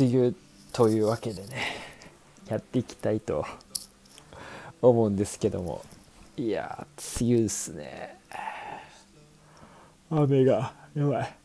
[0.00, 0.34] 梅雨
[0.72, 1.48] というわけでね
[2.48, 3.44] やっていきたいと
[4.80, 5.84] 思うんですけども。
[6.36, 6.86] いや
[7.20, 8.16] 梅雨っすね。
[10.10, 11.36] 雨がやばい。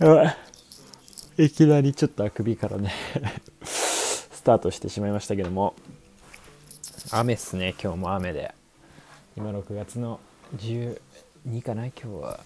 [0.00, 0.24] やば
[1.36, 1.44] い。
[1.44, 2.92] いきなりちょっとあくびからね
[3.62, 5.74] スタートしてしまいましたけども。
[7.12, 8.54] 雨っすね今日も雨で。
[9.36, 10.18] 今6月の
[10.56, 10.98] 12
[11.62, 12.40] かな今日は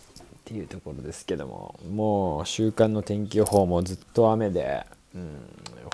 [0.52, 5.40] ていうところですけどももう週間の天気予報もずっと雨で、うん、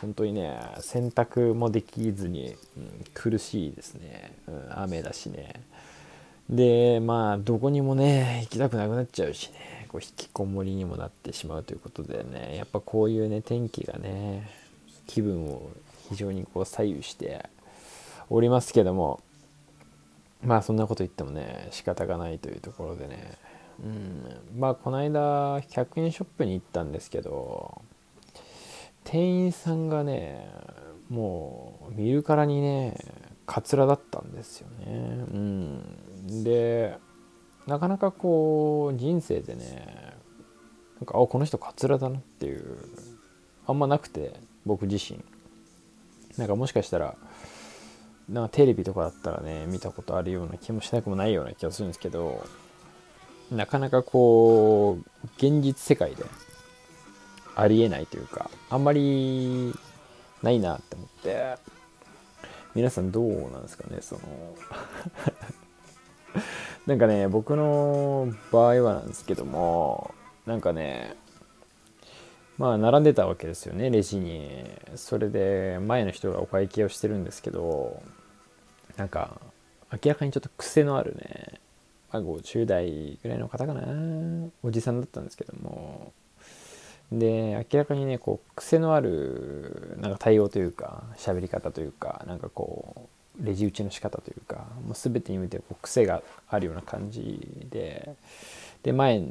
[0.00, 5.62] 本当にね洗濯もできずに、うん、苦しいですね、うん、雨だしね。
[6.50, 9.86] でまあどこにもね行きたくなくなっちゃうしね。
[9.88, 12.56] こう引きこもりにもなってしまうということでね。
[12.56, 14.50] やっぱこういうね天気がね
[15.06, 15.70] 気分を
[16.08, 17.48] 非常にこう左右して
[18.28, 19.20] おりますけども
[20.42, 23.36] まあそんなこと言ってもね仕方がないというところでね。
[23.82, 24.58] うん。
[24.58, 27.82] まあこの間100円ショップに行ったんですけど
[29.04, 30.50] 店員さんがね
[31.08, 32.96] もう見るからにね
[33.46, 35.24] カツラだったんですよね。
[35.32, 36.44] うん。
[36.44, 36.98] で
[37.66, 40.14] なかなかこう人生でね
[41.00, 42.78] なんかあこの人カツラだなっていう
[43.66, 44.34] あんまなくて
[44.66, 45.22] 僕自身。
[46.36, 47.16] なんかもしかしたら
[48.28, 52.44] なんかテレビとかだったらね見たことあるような気もしなくもないような気がするんですけど
[53.50, 56.24] なかなかこう現実世界で
[57.56, 59.74] ありえないというかあんまり
[60.42, 61.56] ないなって思って
[62.74, 64.20] 皆さんどうなんですかねその
[66.86, 70.14] なんかね僕の場合はなんですけども
[70.46, 71.16] なんかね
[72.58, 74.64] まあ並んでたわけですよねレジに。
[74.96, 78.02] それで前の人がお会計をしてるんですけど
[78.96, 79.40] なんか
[79.92, 81.60] 明らかにちょっと癖のあるね
[82.10, 83.82] まあ、50代ぐらいの方かな。
[84.62, 86.12] おじさんだったんですけども。
[87.10, 93.08] で明らかにねこう癖のあるなんか対応というか喋り方というかなんかこ
[93.40, 98.14] うレジ打ちの仕方というかもう全てにおいてこう癖があるような感じで。
[98.82, 99.22] で前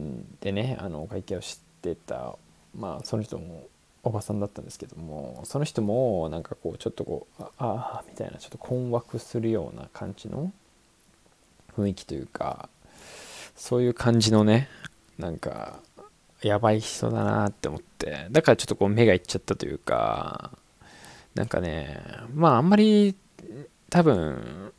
[0.41, 2.35] でねあのお会計をしてた
[2.75, 3.65] まあその人も
[4.03, 10.51] おばさんだったんですけどもその人もなんかこうちょっとこうああみたいなちょっと困惑するような感じの
[11.77, 12.69] 雰囲気というか
[13.55, 14.69] そういう感じのね
[15.17, 15.79] なんか
[16.41, 18.27] やばい人だなって思って。
[18.29, 20.51] だからちょっとこう目がいっちゃったというか
[21.33, 21.99] なんかね
[22.33, 23.15] まああんまり
[23.89, 24.71] 多分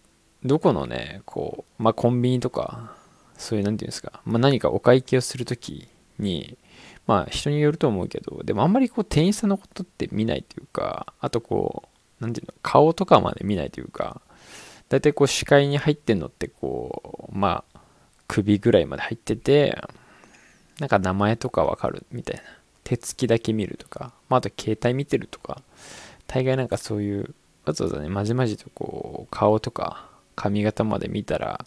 [0.44, 2.92] どこのねこうまあコンビニとか
[3.36, 5.88] そういう何て言うんですか、まあ、何かお会計をする時
[6.18, 6.56] に
[7.06, 11.84] まあ人によると思うけどでもあんまりこう店員さんのことって見ないというかあとこ
[12.20, 14.20] う何て言うの顔とかまで見ないというか
[14.88, 17.80] 大体こう視界に入ってんのってこうまあ
[18.26, 19.80] 首ぐらいまで入ってて
[20.78, 22.42] なんか名前とかわかるみたいな。
[22.84, 25.60] 手つきだけ見るとか、まあ、あと携帯見てるとか。
[26.28, 27.34] 大概なんかそういう
[27.64, 30.06] わざわざねまじまじとこう顔とか
[30.36, 31.66] 髪型まで見たら、ま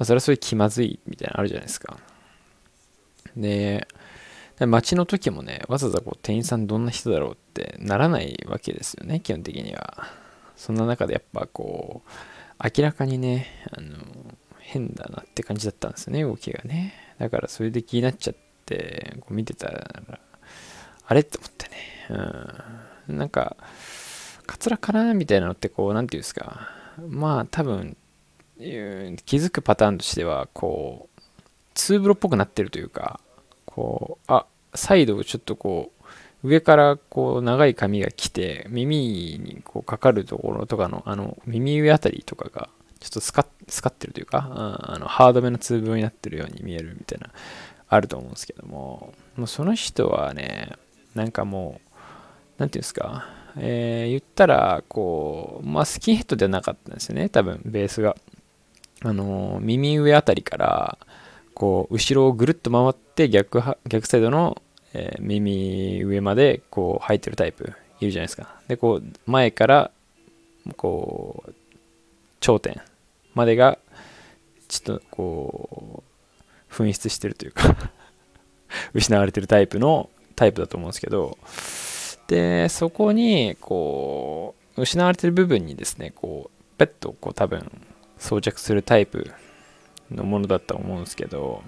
[0.00, 1.98] あ、それはそれ気まずいみたいなのあるじゃないですか。
[3.36, 3.86] で
[4.58, 10.08] 街の時もねわざわざこう店員さんどんな人だろうってならないわけですよね基本的には。
[10.56, 12.10] そんな中でやっぱこう
[12.62, 13.98] 明らかにね、あの、
[14.58, 16.94] 変だなって感じだったんですよね、動きがね。
[17.18, 20.20] だからそれで気になっちゃって、こう見てたら、
[21.06, 21.76] あれって思ってね。
[23.08, 23.18] うん。
[23.18, 23.56] なんか、
[24.46, 26.68] カツラかなみたいなのって、こう、なんていうんですか。
[27.08, 27.96] まあ、多分、
[28.58, 28.66] 気
[29.38, 31.20] づくパターンとしては、こう、
[31.74, 33.20] ツーブロっぽくなってるというか、
[33.64, 35.99] こう、あ、サイドをちょっとこう、
[36.42, 38.96] 上からこう長い髪が来て耳
[39.38, 42.68] にこうかかるところとかのあの耳上あたりとかが
[42.98, 44.46] ちょっとスカスカってるというか、
[44.82, 47.30] あのハードめのツーブになってるように見えるみたいな
[47.88, 50.72] あると思うんですけどももうその人はね
[51.14, 51.90] なんかもう
[52.58, 53.26] 何て言うんですか、
[53.56, 58.16] えー、言ったらこうまあスキンヘッドではなかったんですよね多分ベースが。
[59.02, 60.98] あの耳上あたりから
[61.54, 64.60] こう後ろをぐるっと回って逆逆サイドの
[64.92, 68.60] えー、耳上までこう入ってるタイプいるじゃないですか。
[68.68, 69.90] で、こう前から
[70.76, 71.54] こう
[72.40, 72.80] 頂点
[73.34, 73.78] までが
[74.68, 76.02] ちょっとこ
[76.70, 77.76] う紛失してるというか
[78.94, 81.38] 失われてるタイプのタイプだと思うんですけど
[82.28, 87.70] でそこにこう失われてる部分にですねこうペットこう多分
[88.18, 89.32] 装着するタイプ
[90.10, 91.62] のものだったと思うんですけど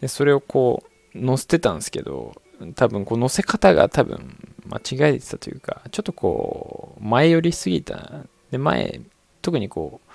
[0.00, 2.40] でそれをこう載せてたんですけど、
[2.74, 4.36] 多分こう載せ方が多分
[4.66, 8.24] 間違えてたというか、ちょっとこう前寄りすぎた。
[8.50, 9.00] で、前、
[9.42, 10.10] 特にこう、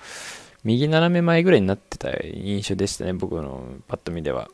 [0.63, 4.49] 右斜め前ぐらいになってた印象でしたね、僕のパッと見では。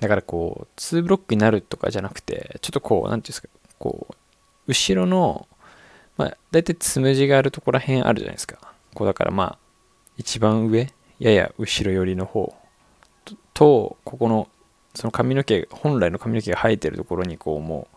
[0.00, 3.48] だからこう、2ブロックになるとかじゃなくて、ちょっとこう、なんていうんですか、
[3.78, 4.14] こう、
[4.66, 5.46] 後ろの、
[6.16, 8.58] まあ、大体つむじがあるところら辺あるじゃないですか。
[8.94, 9.58] こう、だからまあ、
[10.16, 10.88] 一番上、
[11.18, 12.54] やや後ろ寄りの方
[13.52, 14.48] と、ここの、
[14.94, 17.96] その髪の毛、本来の髪の毛が生えてるところに、こう、もう、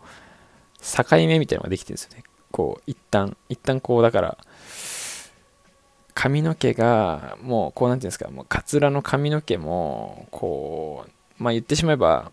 [0.80, 2.24] 境目みたいなのができてるんですよね。
[2.50, 4.38] こう、一旦、一旦こう、だから、
[6.14, 12.32] 髪の毛が、もう、こう、なんていうんですか、もう、カツラの髪の毛も、こう、まあ言ってしまえば、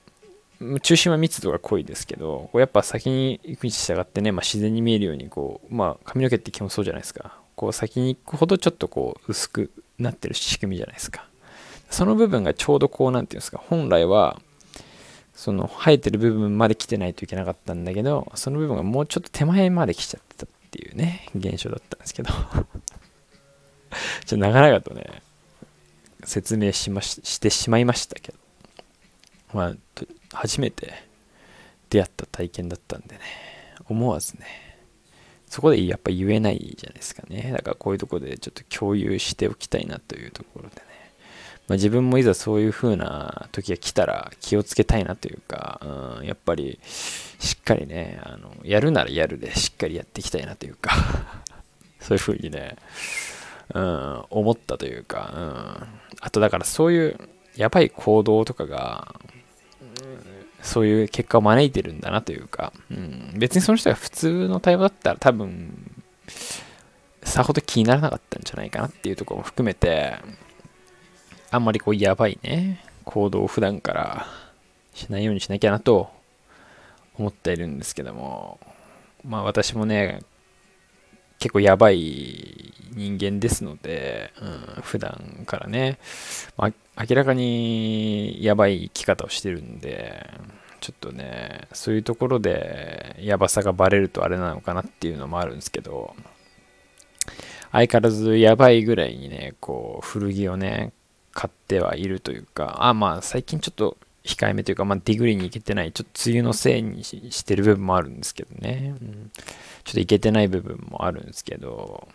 [0.82, 7.38] 中心は密度が濃いですけど、こうやっぱ先に行くに従ってね、まあ、自然に見えるように、こう、まあ髪の毛って基本そうじゃないですか。
[7.56, 11.26] こう先に行くほどちょっとこう薄くなってる仕組みじゃないですか。
[11.90, 14.42] その部分がちょうどこう、なんていうんですか、本来は、
[15.36, 22.66] その生えてる部分まで来てないといけなかったんだけど、その部分がもうちょっと手前まで来ちゃってたっていうね、現象だったんですけどちょっ
[24.28, 25.22] と長々とね、
[26.24, 28.38] 説明しまししてしまいましたけど、
[29.54, 29.76] まあ、
[30.34, 30.94] 初めて
[31.90, 33.22] 出会った体験だったんでね、
[33.88, 34.46] 思わずね、
[35.48, 37.52] そこでやっぱ言えないじゃないですかね。
[37.52, 40.82] だからこういうとこでちょっと共有しておきたいなというところでね。
[41.68, 50.92] まあ、自分もいざそういう風な時が来たら気をつけたいなというか、うん、やっぱりしっかりね、あの、やるならやるでしっかりやっていきたいなというか
[52.00, 52.78] そういう風にね、
[53.74, 55.88] うん、思ったというか、うん、
[56.22, 57.20] あとだからそういう
[57.56, 59.16] やばい行動とかが、
[60.62, 65.92] そういう結果を招いてるんだなというか、うん、別にその人が普通の対応だったら多分、
[67.24, 70.16] さほど気にならなかったんじゃないかなっていうところも含めて、
[71.52, 74.28] あんまりこうやばいね、行動を普段から
[74.94, 76.10] しないようにしなきゃなと
[77.18, 78.60] 思っているんですけども、
[79.24, 80.22] まあ私もね、
[81.40, 86.00] 結構やばい人間ですので、うん、普段からね、
[86.58, 90.30] まあ、明らかにやばい生き方をしてるんで、
[90.80, 96.16] ちょっとね、そういうところでやばさがバレるとあれなのかなっていうのもあるんですけど、
[97.72, 100.94] 相変わらずやばいぐらいにね、こう、古着をね、
[101.36, 109.32] 買ってはいるというか、あ、まあ最近ちょっと控えめというか、まあディグりに行けてない、ちょっと梅雨のせいにしてる部分もあるんですけどね、うん、
[109.84, 112.08] ちょっと行けてない部分もあるんですけど、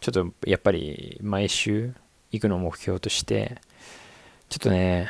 [0.00, 1.92] ちょっとやっぱり毎週
[2.32, 3.60] 行くのを目標として、
[4.48, 5.08] ちょっとね、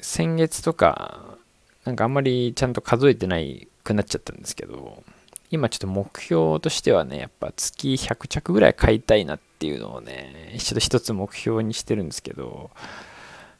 [0.00, 1.38] 先月とか、
[1.84, 5.04] なんかあんまりちゃんと数えてないくなっちゃったんですけど、
[5.52, 12.72] 今ちょっと目標としてはね、やっぱ月100着ぐらい買いたいなってっていうのをね、ちょっと一つ目標にしてるんですけど、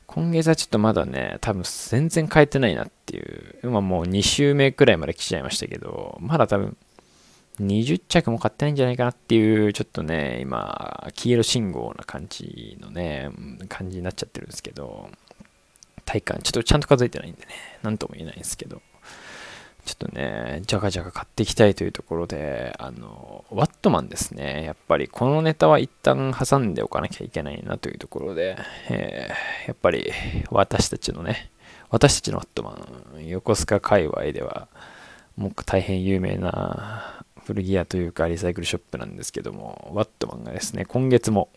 [0.09, 6.77] 今月はちょっとまだね、多分全然買えてないなっていう、今もう2週目くらいまで来ちゃいましたけど、まだ多分
[7.61, 13.31] 20着も買ってないんじゃないかなっていう、ちょっとね、今、黄色信号な感じのね、
[13.69, 15.09] 感じになっちゃってるんですけど、
[16.05, 17.47] 体感、ちょっとちゃんと数えてないんでね、
[17.83, 18.83] なんとも言えないんですけど、
[19.85, 24.65] ちょっとね、じゃがじゃが買っていきたいというところで、あの、ワットマンですね。
[24.65, 28.57] やっぱりこのネタは一旦挟んでおかなきゃいけないなというところで、
[28.89, 30.13] えー、やっぱり
[30.51, 31.51] 私たちのね、
[31.91, 32.79] 私たちのワットマ
[33.19, 34.69] ン、横須賀界隈では、
[35.37, 41.49] もう大変有名な古着屋というかリサイクルショップなんですけども、ワットマンがですね、今月も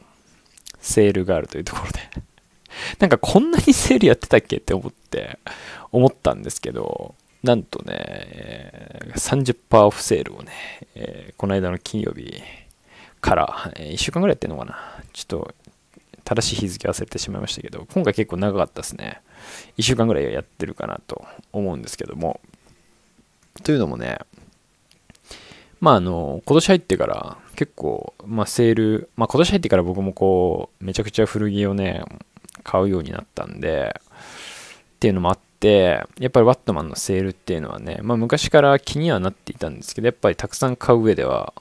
[0.79, 1.99] セールがあるというところで
[2.99, 5.39] なんかこんなにセールやってたっけって思って、
[5.91, 10.51] 思ったんですけど、なんとね、え、30%オフセールをね、
[10.95, 12.41] え、この間の金曜日
[13.21, 14.75] から、え、1週間ぐらいやってんのかな。
[15.13, 15.53] ちょっと、
[16.23, 19.21] 正しい日付忘れてしまいましたけど、今回結構長かったですね。
[19.77, 22.41] 1週間ぐらいやってるかなと思うんですけども。
[23.63, 24.17] というのもね、
[25.79, 32.03] まああの、今年入ってから結構、まあセール、まあ今年入ってから僕もこう、めちゃくちゃ古着をね、
[32.63, 34.01] 買うようになったんで、
[34.95, 41.53] っていうのもあって、やっぱりワットマンのセールっていうのはね、まあ昔から気にはなっていたんですけど、やっぱりたくさん買う上では、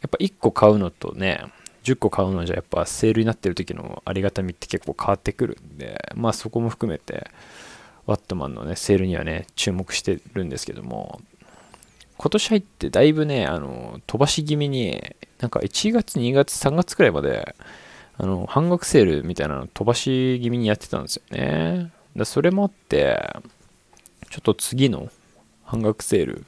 [0.00, 1.42] やっぱ1個買うのとね、
[1.82, 7.30] 10個買うのじゃやっぱセールになってる時のありがたみって結構変わってくるんで、まあそこも含めて、
[8.06, 11.20] ワットマンのね、セールにはね、注目してるんですけども、
[12.16, 15.02] 今年入ってだいぶね、あの、飛ばし気味に、
[15.40, 17.56] なんか1月、2月、3月くらいまで、
[18.18, 21.97] あの、半額セールみたいなの飛ばし気味にやってたんですよね。
[22.16, 23.36] だそれもあって、
[24.30, 25.10] ちょっと次の
[25.64, 26.44] 半額セール、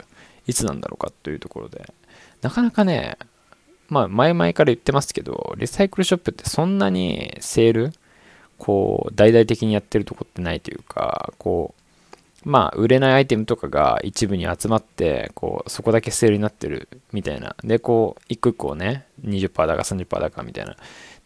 [0.47, 1.93] いつなんだろうかというところで、
[2.41, 3.17] なかなかね、
[3.87, 7.93] まあ前々から言ってますけど、リサイクルショップってそんなにセール、
[8.57, 11.73] こう、大々的にやってるとこってないというか、こ
[12.45, 17.55] う、まあ、売れないアイテムとかが一部に集まって、こう、そこだけセールになってるみたいな。
[17.63, 20.75] で、こう、一個一個ね、20%だか30%だかみたいな。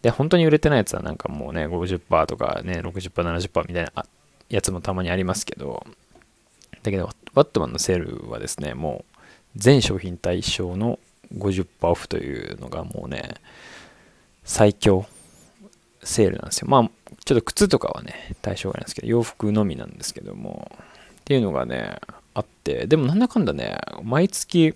[0.02, 4.06] で、本当に売れてないやつはなんかもうね、50%とかね、60%、70%みたいな
[4.50, 5.86] やつもたまにありますけど、
[6.84, 9.22] だけど、ワットマンのセールはですね、もう
[9.56, 11.00] 全商品対象の
[11.38, 13.36] 50%オフというのがもうね、
[14.44, 15.06] 最強
[16.04, 16.68] セールなんですよ。
[16.70, 16.90] まあ、
[17.26, 20.72] ちょっと靴とかはね、対象外なんですけど、洋服のみなんですけども、
[21.22, 22.00] っていうのがね、
[22.36, 24.76] あって、でもなんだかんだね、毎月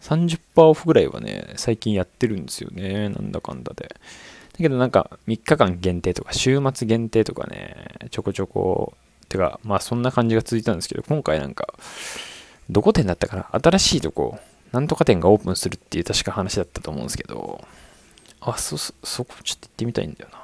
[0.00, 3.96] 30%オフぐらいはね、最近やってるんですよね、なんだかんだで。
[4.52, 8.94] だけどなんか3日間限定とか週末限定とかね、ちょこちょこ、
[9.28, 11.74] てか、まあそんな感じが続いたんですけど、今回なんか、
[12.70, 14.38] どこ店だったかな新しいとこ、
[14.72, 17.64] なんとか店がオープンするっていう確か話だったと思うんですけど、
[18.40, 20.42] あ、そ、そこちょっと行ってみたいんだよな。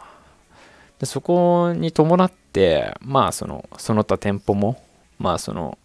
[0.98, 4.82] でそこに伴って、まあその、その他店舗も、
[5.18, 5.78] まあその、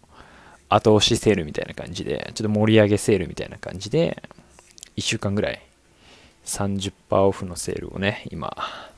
[0.68, 4.22] 後押しセールみたいな感じで、ちょっと盛り上げセールみたいな感じで、
[4.96, 5.62] 1週間ぐらい
[6.44, 8.56] 30%オフのセールをね、今、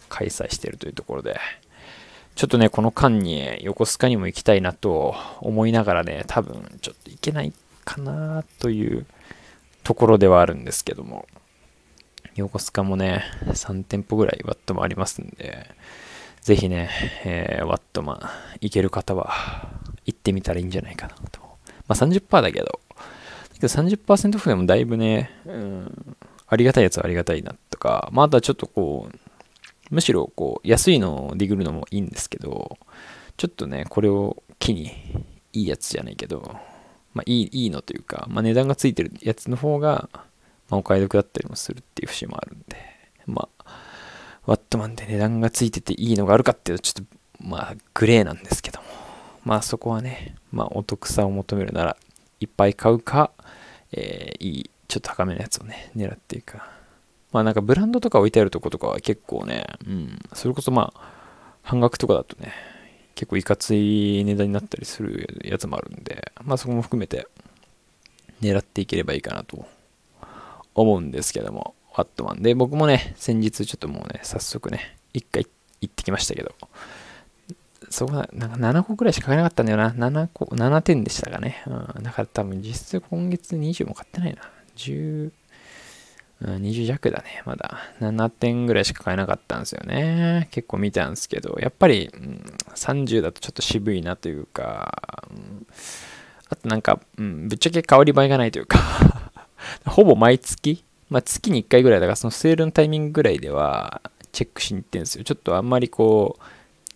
[0.08, 1.38] 開催しているというところで、
[2.34, 7.52] ちょっとね、この間に横須賀にも行きたいなと思いながらね、多分ちょっと行けない
[7.84, 9.06] かなという
[9.84, 11.26] ところではあるんですけども、
[12.34, 15.70] 横須賀もね、3店舗ぐらいワットもありますんで、
[16.42, 16.90] ぜひね、
[17.24, 18.20] えー、ワットマン
[18.60, 19.32] 行ける方は
[20.04, 21.40] 行ってみたらいいんじゃないかなと。
[21.88, 23.00] まあ30%だけど、だ
[23.54, 26.16] けど30%オフでもだいぶね、うん、
[26.48, 29.18] ありがたいやつはありがたいなとか、まああとはちょっとこう、
[29.90, 32.78] むしろこう安いのをディグるのもいいんですけど、
[33.36, 34.92] ちょっとね、これを機に
[35.52, 36.56] いいやつじゃないけど、
[37.14, 40.08] まあいいいいのというか、まあ値段がついてるやつの方が、
[40.68, 42.76] まあ、お買い得だったりもするっていう節もあるんで、
[43.26, 43.64] まあ、
[44.46, 48.86] ワットマンで値段がついてていいのがあるかっていうと、ちょっとまあグレーなんですけども、
[49.44, 51.96] まあそこはね、まあお得さを求めるなら、
[52.40, 53.30] いっぱい買うか、
[53.92, 56.70] えー、いい、ちょっと高めのやつをね、狙っていくか、
[57.32, 61.12] まあなんかブランドとか置いてあるとことかは結構ね、うん、それこそまあ、
[61.62, 62.52] 半額とかだとね、
[63.14, 67.26] 結構いかつい値段になったりするやつもあるんで、まあそこも含めて
[68.40, 69.66] 狙っていければいいかなと
[70.74, 72.42] 思うんですけども、ワットマン。
[72.42, 75.46] で、僕もね、先日ちょっともうね、早速ね、1回
[75.80, 76.54] 行ってきましたけど、
[77.90, 79.90] そこはなんか7個くらいしか買えなかったんだよな。
[79.90, 81.62] 7個、7点でしたかね。
[81.66, 82.02] うん。
[82.02, 84.42] だから多分実質今月20も買ってないな。
[84.76, 85.32] 10、
[86.42, 87.78] 20弱だね、まだ。
[88.00, 90.48] 7点ぐらいしか買えなかったんですよね。
[90.50, 95.66] 結構見たんですけど、やっぱり、うん、30だとちょっと渋いなというか、うん、
[96.50, 98.78] あとなんか、うん、ぶっちゃけ香り映えがないというか
[99.86, 104.02] ほぼ毎月、まあ、月に1回ぐらいだから、そのセールのタイミングぐらいでは
[104.32, 105.24] チェックしに行ってるんですよ。
[105.24, 106.42] ちょっとあんまりこう、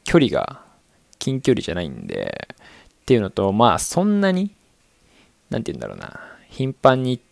[0.05, 0.63] 距離が
[1.19, 2.49] 近距離じゃないんで、
[3.03, 4.55] っていうのと、まあそんなに、
[5.49, 6.21] なんて言うんだろうな、
[6.51, 7.30] 頻繁に行って、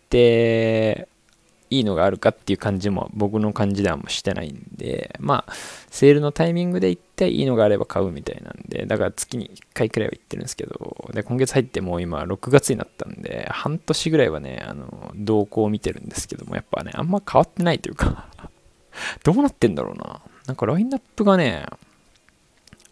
[1.71, 5.53] いいのがあるかっていう感じも僕の感じではもしてないんで、まあ、
[5.91, 18.29] セールのタイミングで行っていいのがあれば買うみたいなんで、だから月に1回くらいは行ってるんですけど、で、今月入ってもう今6月になったんで、半年ぐらいはね、あの、動向を見てるんですけども、やっぱね、あんま変わってないというか
[19.25, 20.23] どうなってんだろうな。
[20.47, 21.67] なんかラインナップがね、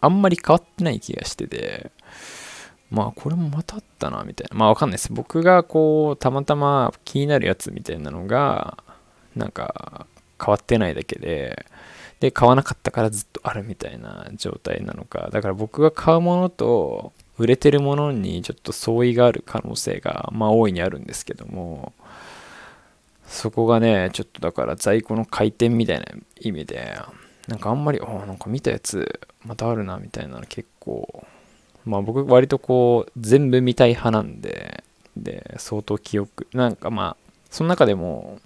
[0.01, 1.91] あんまり変わってない気がしてて、
[2.90, 4.57] まあこれもまたあったなみたいな。
[4.57, 5.12] まあわかんないです。
[5.12, 8.78] 僕がこうたまたま気になるやつみたいなのが
[9.35, 10.07] なんか
[10.40, 11.66] 変わってないだけで
[12.21, 15.28] で買わなかったからずっとあるみたいな状態なのか。
[15.33, 21.93] だから僕が買うものと売れてるものにちょっと相違がある可能性がまあ大いにあるんですけども
[23.26, 26.07] そこがねちょっとだから在庫の回転みたいな
[26.40, 26.99] 意味で
[27.49, 31.26] なんかあんまりあなんか見たやつまたあるなみたいなの結構
[31.87, 34.85] まあ僕割とこう全部見たい派なんで、
[35.16, 38.38] で、相当記憶、なんかまあ、その中でも、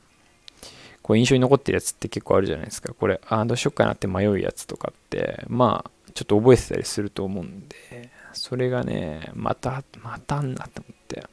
[1.02, 2.94] こう印象に残ってるやつって結構あるじゃないですか。
[2.94, 11.24] これ、ああ、どうしよっかなって迷うやつとかって、まあ、ちょっと覚えてたりすると思うんで、それがね、また、またあんなって思って。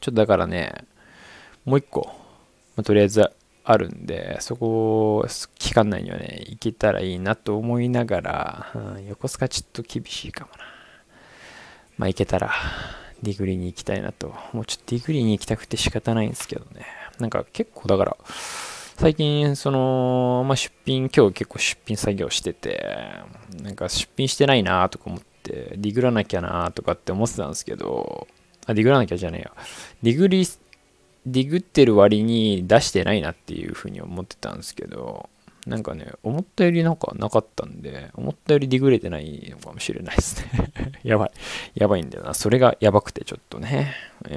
[0.00, 0.84] ちょっとだからね、
[1.64, 2.06] もう一個、
[2.76, 3.30] まあ、とりあえず
[3.64, 5.26] あるんで、そこ、
[5.58, 10.73] 期間内にはね、行けたらいいなと思いながら、うん、横須賀ちょっと厳しいかもな。
[11.96, 12.52] まあ行けたら
[13.22, 14.34] ディグりに行きたいなと。
[14.52, 16.86] もうちょっとディグりに行きたくて仕方ないんですけどね。
[17.18, 18.16] なんか結構だから、
[18.96, 22.86] 最近その、まあ、出品、今日結構出品作業してて、
[23.62, 28.28] なんか出品してないなとか思って、ディグらなきゃなとかって思ってたんですけど、
[28.66, 29.52] あ、ディグらなきゃじゃねえよ。
[30.02, 30.46] ディグり、
[31.26, 35.28] ディグってる割に出してないなっていうふうに思ってたんですけど、
[35.66, 40.72] なんかね、思ったよりなんかなかったんで、思ったよりディグれてないのかもしれないですね。
[41.02, 41.30] やばい。
[41.74, 42.34] やばいんだよな。
[42.34, 43.94] それがやばくてちょっとね、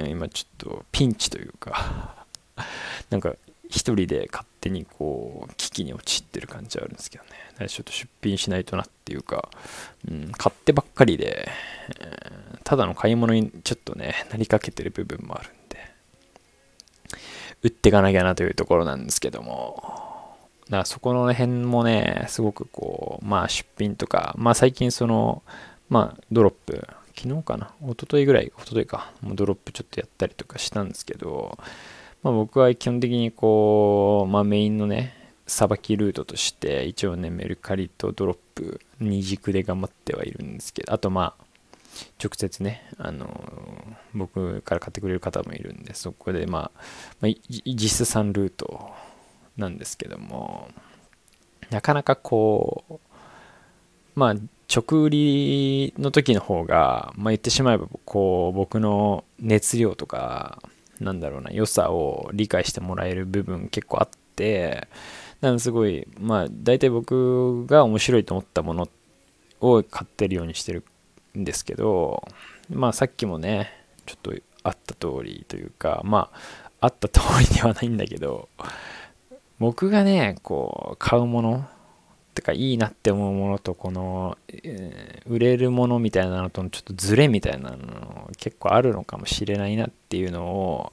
[0.08, 2.26] 今ちょっとピンチというか
[3.10, 3.34] なんか
[3.68, 9.48] 一人で勝手にこう危機に陥ってる感じはあるんですけどねちょっと出品しないとなっていうか、
[10.08, 11.48] うん、買ってばっかりで、
[12.00, 12.22] え、
[12.64, 15.78] ただの買い物にちょっとねなりかけてる部分もあるんで
[17.62, 20.07] 売っていかなきゃなというところなんですけども
[20.68, 25.42] だからそこの辺もねすごくこうまあ出品とかまあ最近その
[25.88, 31.58] まあドロップ昨日かな一昨日ぐらい一昨日かもうドロップちょっとやったりとかしたんですけど
[32.22, 35.14] まあ、僕は基本的にこう、まあ、メインのね、
[35.46, 41.44] さばきルートとして、一応ね、メルカリとドロップ、二軸で頑張ってはいるんですけど、あとまあ、
[42.22, 43.28] 直接ね、あの
[44.14, 46.80] 僕から買ってくれる方もいるんで、そこでまあ、
[47.20, 48.90] まあ、実質3ルート
[49.58, 50.68] なんですけども、
[51.70, 52.98] なかなかこう、
[54.18, 54.34] まあ、
[54.74, 60.62] 直売りの時の方が、まあ、言ってしまえば、こう、僕の熱量とか、
[61.00, 64.88] なんだろうな、良さを理解してもらえる部分結構あって、
[65.40, 68.88] なんかすごい、まあ、大体僕が面白いと思ったもの
[69.60, 70.84] を買ってるようにしてる
[71.36, 72.26] んですけど、
[72.70, 73.70] まあさっきもね、
[74.06, 76.30] ちょっとあった通りというか、ま
[76.80, 78.48] あ、あった通りではないんだけど、
[79.58, 81.68] 僕がね、こう、買うもの
[82.38, 90.92] てかいいなって思うものとこの、えー、売れるものみたいなのとのちょっとズレみたいなの結構あるのかもしれないなっていうのを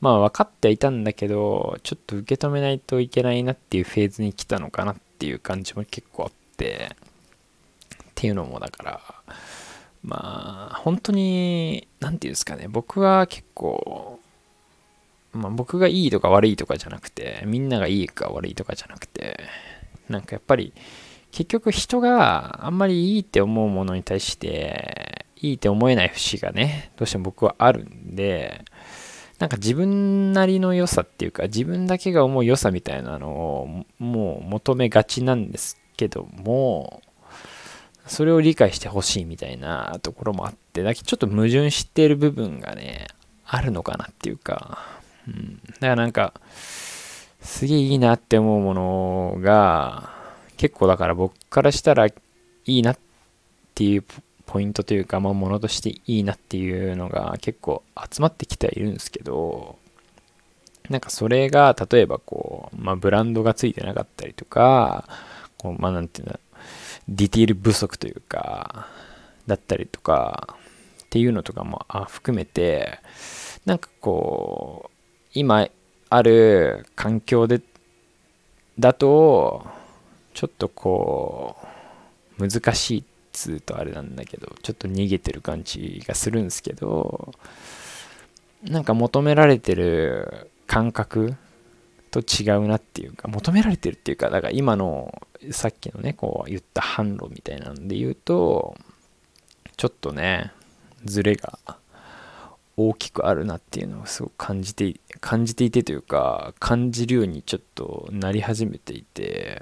[0.00, 9.00] まあ分かってはいたんだけどちょっと受け止めないといけないなっていうフェーズに来たのかなっていう感じも結構あってっていうのもだから
[10.02, 14.17] まあ本当に何て言うんですかね僕は結構
[15.32, 19.40] まあ僕がいいとか悪いとかじゃなくてみんながいいか悪いとかじゃなくて
[20.08, 20.72] なんかやっぱり
[21.30, 28.64] 結局人があんまりいいって思うものに対していいって思えない節がねどうしても僕はあるんで
[29.38, 37.02] なんか自分なりの良さっていうか自分だけが思う良さみたいなのをもう求めがちなんですけども
[38.06, 43.06] それを理解してほしいみたいなところもあってだけちょっと矛盾してる部分がね
[43.44, 44.97] あるのかなっていうか、
[45.28, 46.32] うん、だからなんか
[47.40, 50.10] すげえいいなって思うものが、
[50.56, 52.12] 結構だから僕からしたらい
[52.64, 52.98] いなっ
[53.74, 54.04] ていう
[54.46, 59.78] ポイントというか、まあ、ものとしていいなっていうのが結構集まってきてはいるんですけど、
[60.88, 65.04] なんかそれが例えばこう、まあ、ブランドがついてなかったりとか、
[65.58, 66.40] こうまあなんていうの、
[67.08, 68.88] ディティール不足というか、
[69.46, 70.56] だったりとか、
[71.04, 72.98] っていうのとかも含めて、
[73.64, 74.97] なんかこう、
[75.34, 75.68] 今
[76.10, 77.60] ある環境で
[78.78, 79.66] だと
[80.34, 81.56] ちょっとこ
[82.38, 87.32] う難しいっつうとあれなんだけどちょっと逃げてる感じがするんですけど
[88.62, 91.34] なんか求められてる感覚
[92.10, 98.76] と違うなっていうか求められてるっていうかだから今のさっきのねこう言った販路みたいなんで言うと
[99.76, 100.52] ちょっとね
[101.04, 101.58] ズレが
[102.80, 109.60] 大きくあるなっていうのをすごく感じて感じていてというか感じるようにちょっとなり始めていて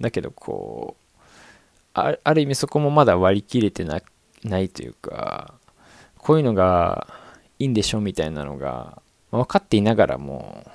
[0.00, 1.02] だけどこう
[1.94, 4.02] ある意味そこもまだ割り切れてな
[4.44, 5.54] ないというか
[6.18, 7.06] こういうのが
[7.58, 10.70] いいんでしょみたいなのが分かっていながらも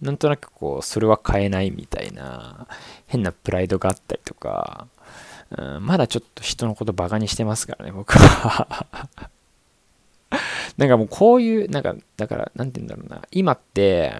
[0.00, 2.66] なんとなくこうそれは変えないみたいな
[3.06, 4.88] 変なプライドがあったりとか、
[5.56, 8.88] うん、まだちょっと人のことバカにしてますからね僕は。
[10.80, 13.20] なんかもうこういう、なんか、だから、なんて言うんだろうな。
[13.32, 14.14] 今って、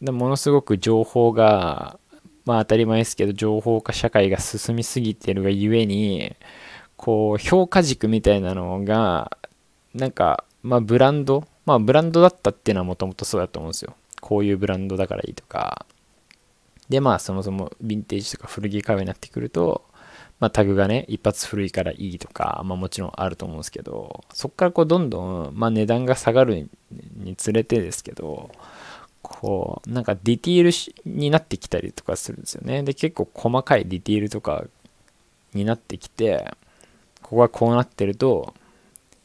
[0.00, 1.98] ものすごく情報が、
[2.44, 6.36] まあ当たり前ですけど、情報化社会が進みすぎてるがゆえに、
[6.96, 9.36] こう、評価軸みたいなのが、
[9.94, 13.96] なんか、まあブランド、まあブランドだったっていうのはもともとそうだと思うんですよ。
[14.20, 15.86] こういうブランドだからいいとか。
[16.88, 19.82] で、まあそもそもヴィンテージとか古着買うようになってくると、
[20.38, 26.68] まあ、タグがね、一発古いからいいとか、まあもちろんあると思うんですけど、そこからこうどんどん、まあ値段が下がる
[27.16, 28.50] につれてですけど、
[29.22, 32.82] こう、なんかディティールになってきたりとかするんですよね。
[32.82, 34.64] で、結構細かいディティールとか
[35.54, 36.54] になってきて、
[37.22, 38.54] ここがこうなってると、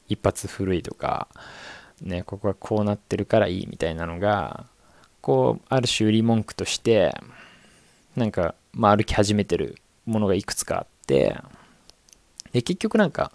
[0.08, 1.28] 一発古いとか、
[2.02, 4.66] ね、ここがこうなってるからいいみたいなのが、
[5.22, 7.14] こう、ある種売り文句として、
[8.16, 11.36] なんか、まあ歩き始めてるものがいくつかあって、
[12.54, 13.32] で、結局なんか、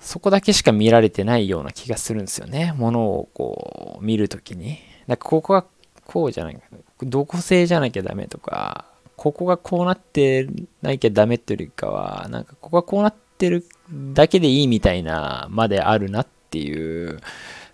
[0.00, 2.72] そこだけしか見られてないような気がするんですよね。
[2.76, 4.78] ものをこう、見るときに。
[5.06, 5.64] なんかここが
[6.04, 6.60] こうじゃない。
[7.02, 10.46] どこ性じゃなきゃダメとか、ここがこうなって
[10.82, 13.64] なきゃダメっていうよりかは、なんかここがこうなってる
[14.12, 17.20] だけでいいみたいなまであるなっていう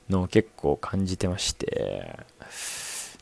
[0.08, 2.18] のを結構感じてまして、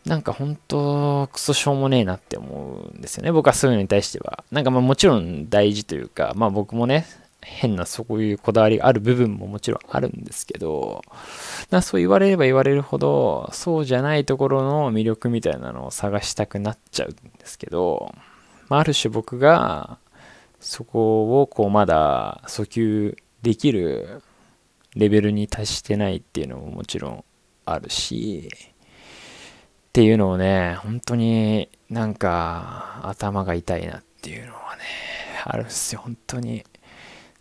[0.06, 3.32] なんか本当クソしょうもねえなって思うんですよね。
[3.32, 4.44] 僕はそういうのに対しては。
[4.50, 7.06] なんかまあもちろん大事というかまあ僕もね
[7.42, 11.02] 変なそういうこだわりがある部分ももちろんあるんですけど
[11.70, 18.14] なそう言われれば言われるほどそうじゃないところの魅力みたいなのを探したくなっちゃうんですけど、
[18.68, 19.98] まあ、ある種僕が
[20.60, 24.22] そこをこうまだ訴求できる
[24.94, 27.24] レベルに達してないっていうのももちろん
[27.64, 28.50] あるし
[29.90, 34.82] っていうのをね本当になんか頭が痛いなっていうのはね
[35.44, 36.02] あるんですよ。
[36.04, 36.64] 本当に。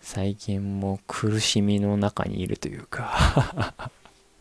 [0.01, 3.91] 最近も苦しみの中にいるというか。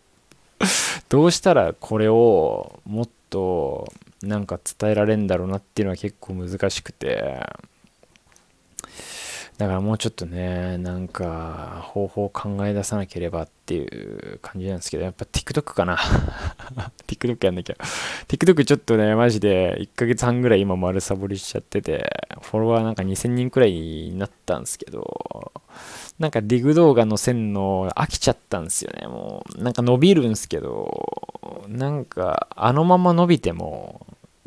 [1.10, 3.92] どうしたらこれをもっと
[4.22, 7.46] なんか伝えられんだろうなっていうのは結構難しくて。
[9.58, 15.96] だからもうちょっとね、なんか方法を考え出さなければっていう感じなんですけど、やっぱ TikTok かな
[17.08, 17.76] TikTok やんなきゃ。
[18.28, 22.08] TikTok ちょっとね、マジで1ヶ月半ぐらい今丸サボりしちゃってて、
[22.40, 25.50] フォロワーなんか2000人くらいになったんですけど、
[26.20, 29.08] なんかディグ動画載せんの飽きちゃったんですよね。
[29.08, 34.06] もう、なんか伸びるんですけど、なんかあのまま伸びても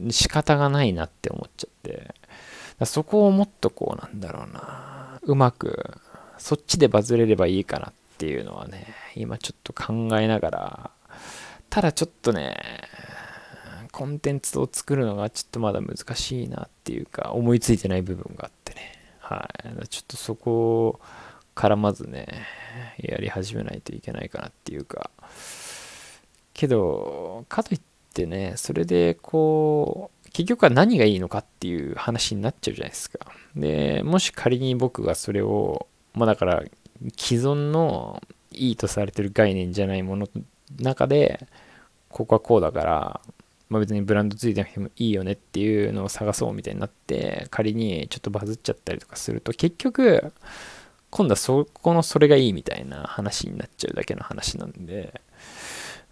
[0.09, 2.15] 仕方がないなって思っちゃって、
[2.85, 5.00] そこをもっとこうなんだろうな。
[5.23, 5.97] うまく
[6.37, 10.91] そっちでバズれればいいかなっていうのはね今ちょっと考えながら
[11.69, 12.57] ただちょっとね
[13.91, 18.97] コンテンツを作るのがちょっとまだ難しいなっていうか思いついてない部分があってね。
[19.19, 19.49] は
[19.83, 19.87] い。
[19.87, 20.99] ちょっとそこ
[21.53, 22.27] からまずね
[22.97, 25.11] やり始めないといけないかなっていうか。
[26.53, 27.81] けどかといっ
[28.13, 33.19] てねそれでこう結局は何がいいのかっていう話になっちゃうじゃないですか。
[33.55, 36.63] で、もし仮に僕がそれを、まあだから、
[37.17, 40.43] 既存のいいとされてる概念じゃないものの
[40.79, 41.47] 中で、
[42.09, 43.21] ここはこうだから、
[43.69, 50.33] まあ、別にブランドついてなくてもいいよねっていうのを探そうみたいになって、仮にちょっとバズっちゃったりとかすると、結局、
[51.09, 55.21] 今度はそこのそれがいいみたいな話になっちゃうだけの話なんで、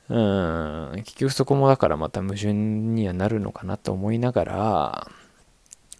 [0.10, 0.20] う
[0.98, 5.12] ん、結局そこもだからまた矛盾にはなるのかなと思いながら、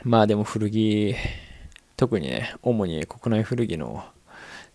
[0.04, 1.16] まあでも古着、
[1.96, 4.04] 特にね、主に国内古着の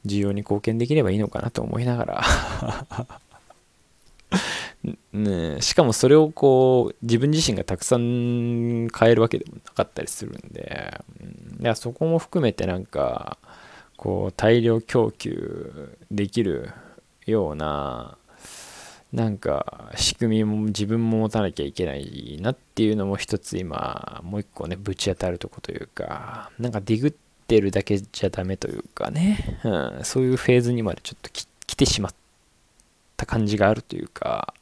[0.07, 2.23] 需要に貢献できればいいのかなと思いながら。
[5.13, 11.01] ね、しかもそれをこう自分自身がたくさん買えるわけでもなかったりするんで、
[11.61, 13.39] いやそこも含めてなんか
[13.97, 16.71] こう大量供給できる
[17.25, 18.19] ような
[19.15, 27.15] なんか仕組みも自分も持たなきゃいけないなっていうのも一つ今もう一個ねぶち当たるとこというかなんかディグっ
[27.47, 31.47] てるだけじゃダメというかね、うん、そういうフェーズにまでちょっと来
[31.77, 32.15] てしまっ
[33.17, 34.53] た感じがあるというか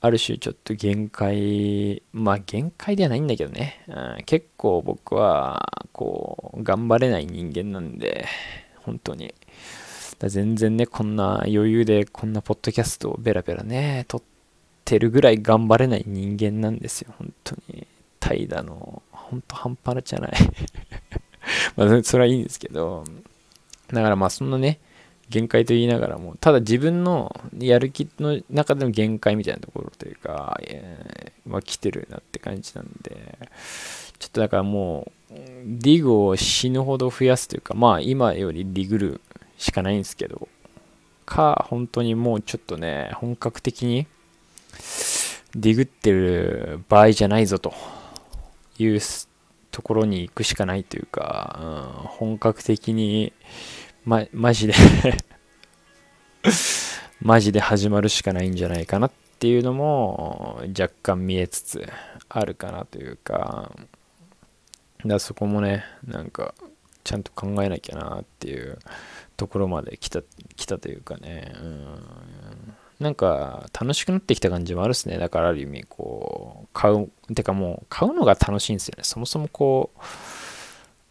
[0.00, 8.26] ある種ちょっと限界まあ限界ではないんだけどね、うん、結構僕はこう頑張れない人間なんで
[8.78, 9.32] 本当に。
[10.28, 14.22] 全然ね、こんな余裕でこんなポッドキャストをベラベラね、撮っ
[14.84, 17.86] てるぐらい頑張れない人間なんですよ、本当に。
[18.20, 20.32] 怠惰の、本当半端なじゃない。
[21.76, 23.04] まあ、それはいいんですけど、
[23.88, 24.78] だからまあそんなね、
[25.28, 33.38] 限界と言いながらも、ただ自分のやる気の中での限界みたいなところというか、え、まあ来てるなって感じなんで、
[34.18, 39.20] ちょっとだからもう、ディグを死ぬほど増やすというか、まあ今よりディグる
[39.62, 40.48] しかないんですけど、
[41.24, 44.08] か、本当にもうちょっとね、本格的に
[45.54, 47.72] ディグってる場合じゃないぞと
[48.78, 48.98] いう
[49.70, 53.32] ところに行くしかないというか、うん、本格的に、
[54.04, 54.74] ま、マジで
[57.22, 61.88] マジで始まるしかないんじゃないかなっていうのも若干見えつつ
[62.28, 63.70] あるかなというか、
[65.06, 66.52] だそこもね、なんか
[67.04, 68.78] ちゃんと考えなきゃなっていう
[69.36, 70.20] ところまで来た
[70.56, 75.18] 来たというかね、うん、なんか楽しくなってきた感じもあるっすね。
[75.18, 79.04] だからある意味こう買うてかもう買うのが楽しいんですよね。
[79.04, 79.90] そもそもこ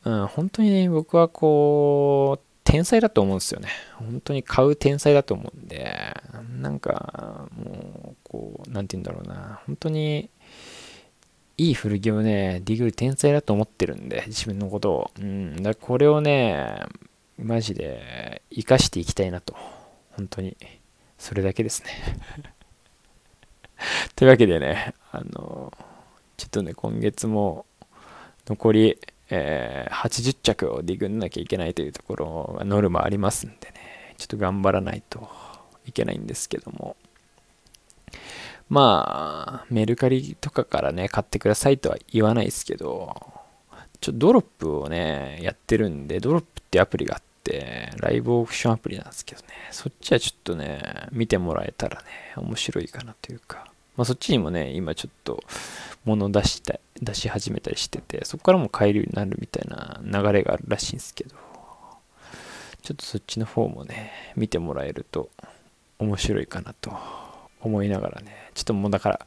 [0.06, 3.70] う、うん、本当にね僕はこう天才だと思うんですよね。
[3.98, 6.16] 本当に買う天才だと思うんで
[6.62, 9.62] なんかもうこう何て言うんだろうな。
[9.66, 10.30] 本当に
[11.62, 15.12] いい古着をね、ディグル天才だと思ってるんで、自分のことを。
[15.20, 15.62] うん。
[15.62, 16.82] だこれをね、
[17.38, 19.56] マジで生かしていきたいなと。
[20.14, 20.58] 本当に。
[21.20, 21.92] それだけですね
[24.16, 25.72] というわけでね、あの、
[26.36, 27.68] ちょっとね、今月も
[28.48, 28.98] 残り、
[29.30, 35.30] えー、80着をディグんなきゃいけないというところがノルマありますんでね、ちょっと頑張らないと
[35.86, 36.96] いけないんですけども。
[38.72, 43.14] まあ、メルカリとかからね、買ってくださいとは言わないですけど、
[44.00, 52.08] ちょっとドロップをね、やってるんで、ドロップってアプリがあって、ライブオークションアプリなんですけどね、そっちはちょっとね、見てもらえたらね、
[52.38, 53.66] 面白いかなというか、
[53.98, 55.44] まあそっちにもね、今ちょっと
[56.06, 61.36] 物出した出し始めたりしてて、そこからも買えるようになるみたいな流れがあるらしいんですけど、
[62.84, 65.30] ちょっとそっちの方もね、見てもらえると
[66.00, 67.21] 面白いかなと
[67.62, 69.26] 思いながらね、ちょっともうだから、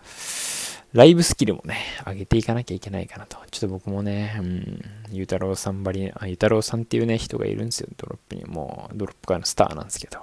[0.92, 3.36] ライブスキルもね、上げていかなきゃいけないかなと。
[3.50, 8.44] ちょっと僕もね、うん、ゆうたろうさんばり、あ、ゆうたろうさんっていうね、人がいるんですよ、ドロップに。
[8.44, 10.20] もう、ドロップ界のスターなんですけど。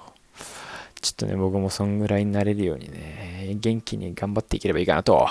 [1.02, 5.28] ちょっとね、僕もそんぐらいになれるようにね、元気に頑張っていければいいかなと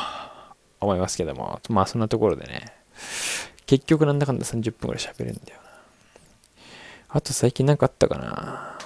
[0.78, 1.60] 思いますけども。
[1.70, 2.74] まあ、そんなところでね、
[3.64, 5.70] 結局なんだかんだ30分ぐらい喋るんだよな。
[7.08, 8.78] あと最近なんかあったかな。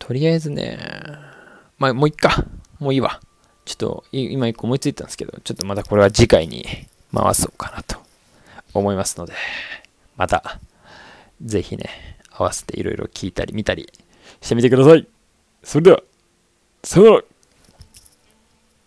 [0.00, 0.80] とりあえずね、
[1.78, 2.44] まあ、もういっか。
[2.78, 3.20] もういいわ。
[3.64, 6.64] ちょっと今一個思いついたんですけど、ちょっとまたこれは次回に
[7.14, 7.96] 回そうかなと
[8.72, 9.34] 思いますので、
[10.16, 10.58] また
[11.42, 13.92] ぜひね、合わせていろいろ聞いたり見たり
[14.40, 15.06] してみてください。
[15.62, 16.02] それでは、
[16.82, 17.22] さよなら